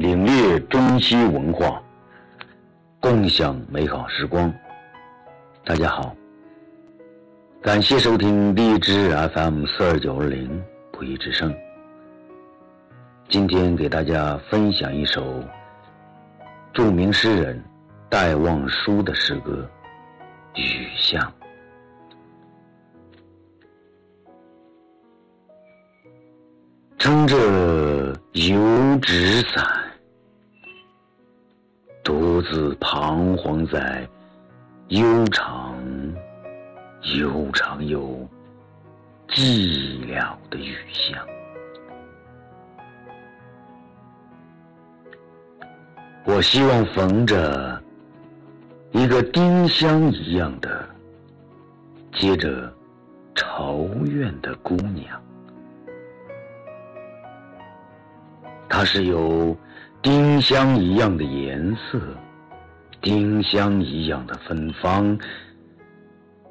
[0.00, 1.78] 领略中西文化，
[3.00, 4.50] 共享美好时光。
[5.62, 6.16] 大家好，
[7.60, 11.54] 感谢收听荔枝 FM 四二九二零不一之声。
[13.28, 15.44] 今天给大家分享一首
[16.72, 17.62] 著名诗人
[18.08, 19.68] 戴望舒的诗歌
[20.58, 21.22] 《雨巷》。
[26.96, 27.36] 撑着
[28.32, 29.62] 油纸伞，
[32.40, 34.08] 独自彷徨在
[34.88, 35.76] 悠长、
[37.18, 38.00] 悠长又
[39.28, 41.18] 寂寥的雨巷。
[46.24, 47.78] 我希望逢着
[48.92, 50.88] 一个丁香一样的、
[52.14, 52.72] 接着
[53.34, 55.22] 愁怨的姑娘。
[58.66, 59.54] 她是有
[60.02, 62.00] 丁香一样的颜色，
[63.02, 65.18] 丁香一样的芬芳，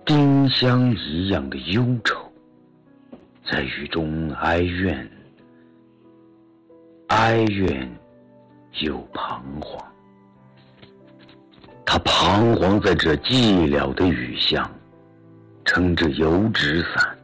[0.05, 2.15] 丁香一样的忧愁，
[3.43, 5.09] 在雨中哀怨，
[7.07, 7.91] 哀怨
[8.81, 9.83] 又彷徨。
[11.83, 14.69] 他彷徨在这寂寥的雨巷，
[15.65, 17.17] 撑着油纸伞，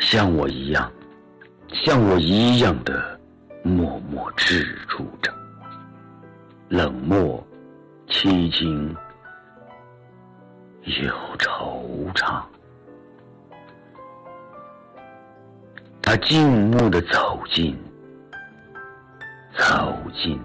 [0.00, 0.90] 像我一样。
[1.74, 2.91] 像我一样的
[3.62, 5.32] 默默滞住着，
[6.68, 7.44] 冷漠、
[8.08, 8.94] 凄清
[10.82, 12.42] 又惆怅。
[16.02, 17.78] 他静默的走近，
[19.56, 20.40] 走近，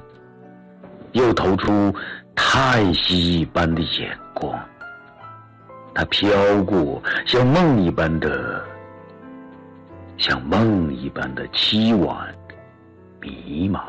[1.13, 1.93] 又投出
[2.35, 4.57] 叹息一般的眼光。
[5.95, 6.29] 他飘
[6.63, 8.63] 过，像梦一般的。
[10.17, 12.33] 像梦一般的凄婉、
[13.19, 13.81] 迷茫，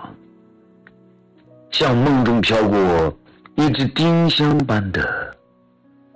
[1.71, 3.19] 像梦中飘过
[3.57, 5.37] 一只丁香般的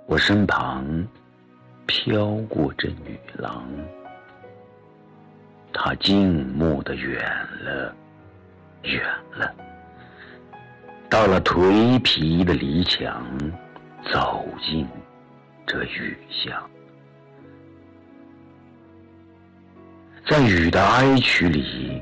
[0.05, 0.85] 我身旁，
[1.85, 3.63] 飘过这女郎。
[5.71, 7.19] 她静默的远
[7.63, 7.95] 了，
[8.83, 9.01] 远
[9.33, 9.53] 了，
[11.09, 13.25] 到了颓皮的篱墙，
[14.11, 14.87] 走进
[15.65, 16.61] 这雨巷。
[20.25, 22.01] 在雨的哀曲里，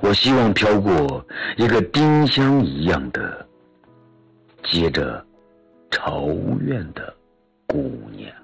[0.00, 1.24] 我希望飘过
[1.56, 3.46] 一个丁香一样的、
[4.64, 5.24] 接着
[5.90, 7.14] 愁怨的
[7.66, 8.41] 姑娘。